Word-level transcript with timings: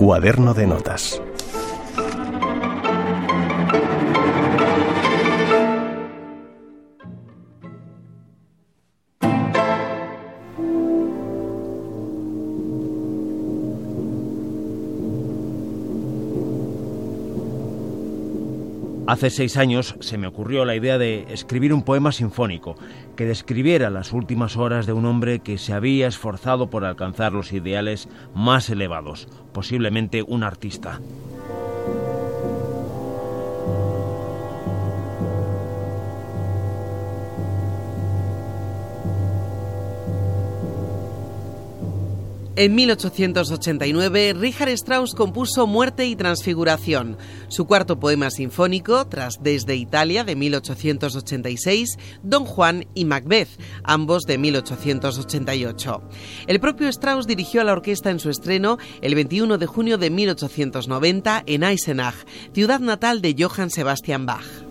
Cuaderno 0.00 0.54
de 0.54 0.66
notas. 0.66 1.20
Hace 19.10 19.30
seis 19.30 19.56
años 19.56 19.96
se 19.98 20.18
me 20.18 20.28
ocurrió 20.28 20.64
la 20.64 20.76
idea 20.76 20.96
de 20.96 21.26
escribir 21.32 21.74
un 21.74 21.82
poema 21.82 22.12
sinfónico 22.12 22.76
que 23.16 23.26
describiera 23.26 23.90
las 23.90 24.12
últimas 24.12 24.56
horas 24.56 24.86
de 24.86 24.92
un 24.92 25.04
hombre 25.04 25.40
que 25.40 25.58
se 25.58 25.72
había 25.72 26.06
esforzado 26.06 26.70
por 26.70 26.84
alcanzar 26.84 27.32
los 27.32 27.52
ideales 27.52 28.08
más 28.36 28.70
elevados, 28.70 29.26
posiblemente 29.52 30.22
un 30.22 30.44
artista. 30.44 31.00
En 42.60 42.74
1889, 42.74 44.34
Richard 44.34 44.68
Strauss 44.68 45.14
compuso 45.14 45.66
Muerte 45.66 46.04
y 46.04 46.14
Transfiguración, 46.14 47.16
su 47.48 47.66
cuarto 47.66 47.98
poema 47.98 48.28
sinfónico, 48.28 49.06
tras 49.06 49.42
Desde 49.42 49.76
Italia 49.76 50.24
de 50.24 50.36
1886, 50.36 51.96
Don 52.22 52.44
Juan 52.44 52.84
y 52.94 53.06
Macbeth, 53.06 53.48
ambos 53.82 54.24
de 54.24 54.36
1888. 54.36 56.02
El 56.48 56.60
propio 56.60 56.88
Strauss 56.88 57.26
dirigió 57.26 57.62
a 57.62 57.64
la 57.64 57.72
orquesta 57.72 58.10
en 58.10 58.18
su 58.18 58.28
estreno 58.28 58.76
el 59.00 59.14
21 59.14 59.56
de 59.56 59.64
junio 59.64 59.96
de 59.96 60.10
1890 60.10 61.44
en 61.46 61.62
Eisenach, 61.62 62.26
ciudad 62.52 62.80
natal 62.80 63.22
de 63.22 63.34
Johann 63.38 63.70
Sebastian 63.70 64.26
Bach. 64.26 64.69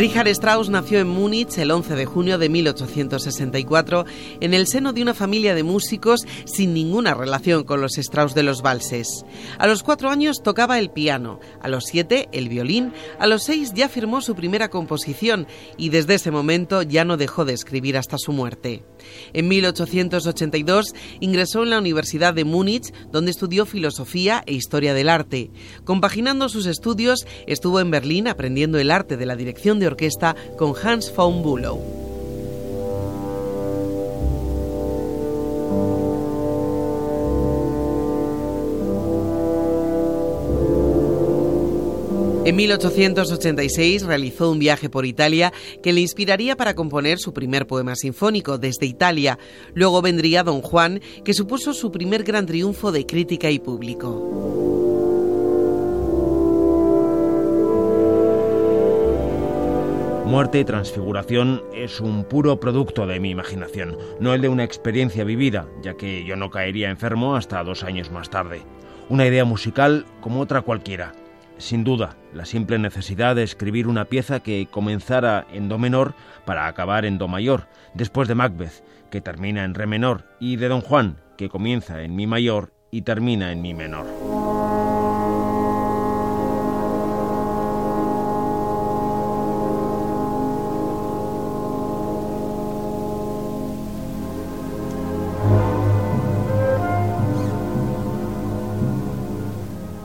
Richard 0.00 0.28
Strauss 0.28 0.70
nació 0.70 0.98
en 0.98 1.08
Múnich 1.08 1.58
el 1.58 1.70
11 1.70 1.94
de 1.94 2.06
junio 2.06 2.38
de 2.38 2.48
1864 2.48 4.06
en 4.40 4.54
el 4.54 4.66
seno 4.66 4.94
de 4.94 5.02
una 5.02 5.12
familia 5.12 5.54
de 5.54 5.62
músicos 5.62 6.22
sin 6.46 6.72
ninguna 6.72 7.12
relación 7.12 7.64
con 7.64 7.82
los 7.82 7.98
Strauss 7.98 8.34
de 8.34 8.42
los 8.42 8.62
valses. 8.62 9.26
A 9.58 9.66
los 9.66 9.82
cuatro 9.82 10.08
años 10.08 10.42
tocaba 10.42 10.78
el 10.78 10.88
piano, 10.88 11.38
a 11.60 11.68
los 11.68 11.84
siete 11.84 12.30
el 12.32 12.48
violín, 12.48 12.94
a 13.18 13.26
los 13.26 13.42
seis 13.42 13.74
ya 13.74 13.90
firmó 13.90 14.22
su 14.22 14.34
primera 14.34 14.70
composición 14.70 15.46
y 15.76 15.90
desde 15.90 16.14
ese 16.14 16.30
momento 16.30 16.80
ya 16.80 17.04
no 17.04 17.18
dejó 17.18 17.44
de 17.44 17.52
escribir 17.52 17.98
hasta 17.98 18.16
su 18.16 18.32
muerte. 18.32 18.82
En 19.32 19.48
1882 19.48 20.94
ingresó 21.20 21.62
en 21.62 21.70
la 21.70 21.78
Universidad 21.78 22.34
de 22.34 22.44
Múnich, 22.44 22.92
donde 23.12 23.30
estudió 23.30 23.66
filosofía 23.66 24.42
e 24.46 24.54
historia 24.54 24.94
del 24.94 25.08
arte. 25.08 25.50
Compaginando 25.84 26.48
sus 26.48 26.66
estudios, 26.66 27.26
estuvo 27.46 27.80
en 27.80 27.90
Berlín 27.90 28.28
aprendiendo 28.28 28.78
el 28.78 28.90
arte 28.90 29.16
de 29.16 29.26
la 29.26 29.36
dirección 29.36 29.78
de 29.78 29.86
orquesta 29.86 30.36
con 30.56 30.74
Hans 30.82 31.12
von 31.14 31.42
Bülow. 31.42 32.09
En 42.42 42.56
1886 42.56 44.04
realizó 44.04 44.50
un 44.50 44.58
viaje 44.58 44.88
por 44.88 45.04
Italia 45.04 45.52
que 45.82 45.92
le 45.92 46.00
inspiraría 46.00 46.56
para 46.56 46.74
componer 46.74 47.18
su 47.18 47.34
primer 47.34 47.66
poema 47.66 47.94
sinfónico 47.94 48.56
desde 48.56 48.86
Italia. 48.86 49.38
Luego 49.74 50.00
vendría 50.00 50.42
Don 50.42 50.62
Juan, 50.62 51.02
que 51.22 51.34
supuso 51.34 51.74
su 51.74 51.92
primer 51.92 52.24
gran 52.24 52.46
triunfo 52.46 52.92
de 52.92 53.04
crítica 53.04 53.50
y 53.50 53.58
público. 53.58 54.40
Muerte 60.24 60.60
y 60.60 60.64
transfiguración 60.64 61.60
es 61.74 62.00
un 62.00 62.24
puro 62.24 62.58
producto 62.58 63.06
de 63.06 63.20
mi 63.20 63.30
imaginación, 63.30 63.98
no 64.18 64.32
el 64.32 64.40
de 64.40 64.48
una 64.48 64.64
experiencia 64.64 65.24
vivida, 65.24 65.68
ya 65.82 65.94
que 65.94 66.24
yo 66.24 66.36
no 66.36 66.50
caería 66.50 66.88
enfermo 66.88 67.36
hasta 67.36 67.62
dos 67.64 67.82
años 67.82 68.10
más 68.10 68.30
tarde. 68.30 68.62
Una 69.08 69.26
idea 69.26 69.44
musical 69.44 70.06
como 70.20 70.40
otra 70.40 70.62
cualquiera, 70.62 71.12
sin 71.60 71.84
duda, 71.84 72.16
la 72.34 72.44
simple 72.44 72.78
necesidad 72.78 73.36
de 73.36 73.42
escribir 73.42 73.86
una 73.86 74.06
pieza 74.06 74.40
que 74.40 74.68
comenzara 74.70 75.46
en 75.52 75.68
Do 75.68 75.78
menor 75.78 76.14
para 76.44 76.66
acabar 76.66 77.04
en 77.04 77.18
Do 77.18 77.28
mayor, 77.28 77.68
después 77.94 78.28
de 78.28 78.34
Macbeth, 78.34 78.82
que 79.10 79.20
termina 79.20 79.64
en 79.64 79.74
Re 79.74 79.86
menor, 79.86 80.24
y 80.40 80.56
de 80.56 80.68
Don 80.68 80.80
Juan, 80.80 81.18
que 81.36 81.48
comienza 81.48 82.02
en 82.02 82.16
Mi 82.16 82.26
mayor 82.26 82.72
y 82.90 83.02
termina 83.02 83.52
en 83.52 83.62
Mi 83.62 83.74
menor. 83.74 84.29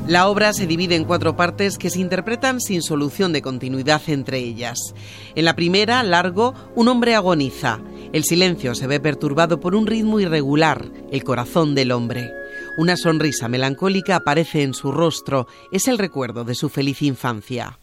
La 0.07 0.27
obra 0.27 0.53
se 0.53 0.67
divide 0.67 0.95
en 0.95 1.03
cuatro 1.03 1.35
partes 1.35 1.79
que 1.79 1.89
se 1.89 1.99
interpretan 1.99 2.61
sin 2.61 2.83
solución 2.83 3.33
de 3.33 3.41
continuidad 3.41 4.03
entre 4.05 4.37
ellas. 4.37 4.93
En 5.33 5.45
la 5.45 5.55
primera, 5.55 6.03
largo, 6.03 6.53
un 6.75 6.89
hombre 6.89 7.15
agoniza. 7.15 7.79
El 8.13 8.23
silencio 8.23 8.75
se 8.75 8.85
ve 8.85 8.99
perturbado 8.99 9.59
por 9.59 9.73
un 9.73 9.87
ritmo 9.87 10.19
irregular, 10.19 10.85
el 11.11 11.23
corazón 11.23 11.73
del 11.73 11.91
hombre. 11.91 12.31
Una 12.77 12.97
sonrisa 12.97 13.47
melancólica 13.47 14.17
aparece 14.17 14.61
en 14.61 14.75
su 14.75 14.91
rostro, 14.91 15.47
es 15.71 15.87
el 15.87 15.97
recuerdo 15.97 16.43
de 16.43 16.53
su 16.53 16.69
feliz 16.69 17.01
infancia. 17.01 17.79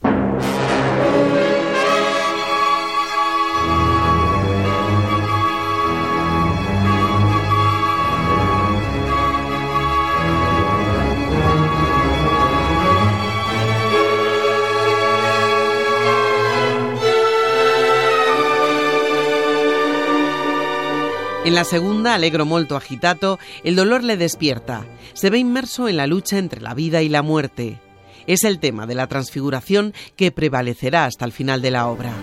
En 21.52 21.56
la 21.56 21.64
segunda, 21.64 22.14
Alegro 22.14 22.46
molto 22.46 22.76
agitato, 22.76 23.38
el 23.62 23.76
dolor 23.76 24.02
le 24.02 24.16
despierta. 24.16 24.86
Se 25.12 25.28
ve 25.28 25.36
inmerso 25.36 25.86
en 25.86 25.98
la 25.98 26.06
lucha 26.06 26.38
entre 26.38 26.62
la 26.62 26.72
vida 26.72 27.02
y 27.02 27.10
la 27.10 27.20
muerte. 27.20 27.78
Es 28.26 28.44
el 28.44 28.58
tema 28.58 28.86
de 28.86 28.94
la 28.94 29.06
transfiguración 29.06 29.92
que 30.16 30.32
prevalecerá 30.32 31.04
hasta 31.04 31.26
el 31.26 31.32
final 31.32 31.60
de 31.60 31.70
la 31.70 31.88
obra. 31.88 32.14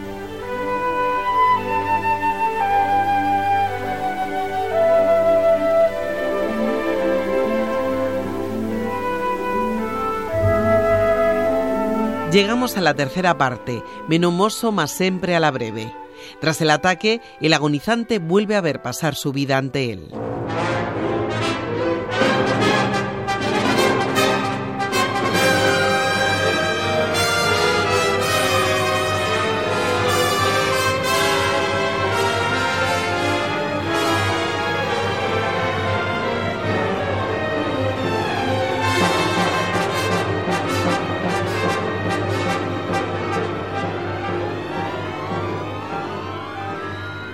Llegamos 12.32 12.78
a 12.78 12.82
la 12.82 12.96
tercera 12.96 13.38
parte, 13.38 13.84
Menomoso 14.08 14.72
más 14.72 14.90
siempre 14.90 15.36
a 15.36 15.40
la 15.40 15.52
breve. 15.52 15.94
Tras 16.42 16.62
el 16.62 16.70
ataque, 16.70 17.22
el 17.42 17.54
agonizante 17.54 18.20
vuelve 18.20 18.56
a 18.56 18.62
ver 18.62 18.82
pasar 18.82 19.16
su 19.16 19.32
vida 19.32 19.58
ante 19.58 19.92
él. 19.92 20.10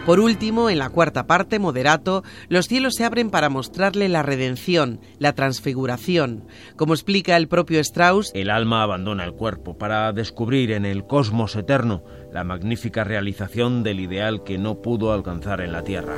Por 0.05 0.19
último, 0.19 0.69
en 0.69 0.77
la 0.77 0.89
cuarta 0.89 1.25
parte, 1.25 1.57
moderato, 1.57 2.23
los 2.47 2.67
cielos 2.67 2.93
se 2.93 3.05
abren 3.05 3.31
para 3.31 3.49
mostrarle 3.49 4.07
la 4.07 4.21
redención, 4.21 4.99
la 5.17 5.33
transfiguración. 5.33 6.43
Como 6.75 6.93
explica 6.93 7.35
el 7.37 7.47
propio 7.47 7.79
Strauss, 7.79 8.31
el 8.35 8.51
alma 8.51 8.83
abandona 8.83 9.23
el 9.23 9.33
cuerpo 9.33 9.79
para 9.79 10.13
descubrir 10.13 10.71
en 10.71 10.85
el 10.85 11.07
cosmos 11.07 11.55
eterno 11.55 12.03
la 12.31 12.43
magnífica 12.43 13.03
realización 13.03 13.81
del 13.81 13.99
ideal 13.99 14.43
que 14.43 14.59
no 14.59 14.81
pudo 14.81 15.11
alcanzar 15.11 15.61
en 15.61 15.71
la 15.71 15.83
tierra. 15.83 16.17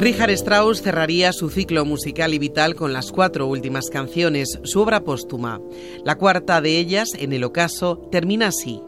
Richard 0.00 0.30
Strauss 0.30 0.80
cerraría 0.80 1.30
su 1.30 1.50
ciclo 1.50 1.84
musical 1.84 2.32
y 2.32 2.38
vital 2.38 2.74
con 2.74 2.94
las 2.94 3.12
cuatro 3.12 3.46
últimas 3.46 3.90
canciones, 3.90 4.58
su 4.64 4.80
obra 4.80 5.04
póstuma. 5.04 5.60
La 6.06 6.14
cuarta 6.14 6.62
de 6.62 6.78
ellas, 6.78 7.10
en 7.18 7.34
el 7.34 7.44
ocaso, 7.44 7.98
termina 8.10 8.46
así. 8.46 8.80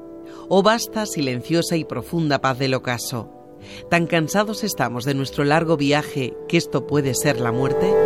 Oh 0.49 0.63
basta 0.63 1.05
silenciosa 1.05 1.77
y 1.77 1.85
profunda 1.85 2.41
paz 2.41 2.59
del 2.59 2.73
ocaso. 2.73 3.31
¿Tan 3.91 4.07
cansados 4.07 4.65
estamos 4.65 5.05
de 5.05 5.13
nuestro 5.13 5.45
largo 5.45 5.77
viaje 5.77 6.33
que 6.49 6.57
esto 6.57 6.87
puede 6.87 7.15
ser 7.15 7.39
la 7.39 7.53
muerte? 7.53 8.02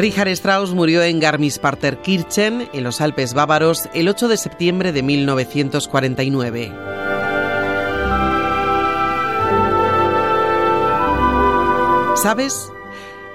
Richard 0.00 0.28
Strauss 0.28 0.72
murió 0.72 1.02
en 1.02 1.20
Garmisch-Partenkirchen, 1.20 2.70
en 2.72 2.84
los 2.84 3.02
Alpes 3.02 3.34
bávaros, 3.34 3.86
el 3.92 4.08
8 4.08 4.28
de 4.28 4.38
septiembre 4.38 4.92
de 4.92 5.02
1949. 5.02 6.72
¿Sabes? 12.16 12.72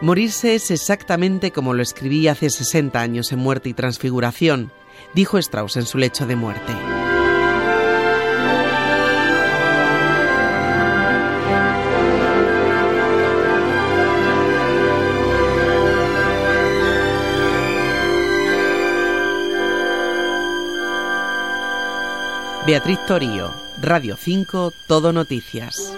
Morirse 0.02 0.56
es 0.56 0.72
exactamente 0.72 1.52
como 1.52 1.76
lo 1.76 1.84
escribí 1.84 2.28
hace 2.28 2.50
60 2.50 3.00
años 3.00 3.32
en 3.32 3.38
Muerte 3.38 3.70
y 3.70 3.76
Transfiguración, 3.76 4.72
dijo 5.14 5.38
Strauss 5.38 5.78
en 5.78 5.86
su 5.86 6.00
lecho 6.00 6.26
de 6.26 6.36
muerte. 6.36 6.74
Beatriz 22.66 22.98
Torío, 23.06 23.54
Radio 23.80 24.18
5, 24.18 24.74
Todo 24.88 25.14
Noticias. 25.14 25.96